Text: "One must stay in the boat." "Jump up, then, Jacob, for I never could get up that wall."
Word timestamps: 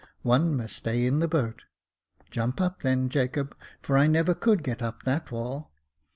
"One 0.23 0.57
must 0.57 0.77
stay 0.77 1.05
in 1.05 1.19
the 1.19 1.27
boat." 1.27 1.65
"Jump 2.31 2.59
up, 2.59 2.81
then, 2.81 3.07
Jacob, 3.07 3.55
for 3.83 3.95
I 3.99 4.07
never 4.07 4.33
could 4.33 4.63
get 4.63 4.81
up 4.81 5.03
that 5.03 5.31
wall." 5.31 5.71